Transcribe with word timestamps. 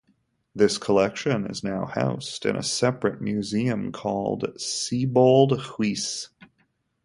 This 0.55 0.79
collection 0.79 1.45
is 1.45 1.63
now 1.63 1.85
housed 1.85 2.47
in 2.47 2.55
a 2.55 2.63
separate 2.63 3.21
museum 3.21 3.91
called 3.91 4.41
the 4.41 4.47
"SieboldHuis". 4.53 6.29